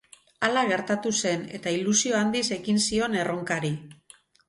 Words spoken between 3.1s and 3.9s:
erronkari.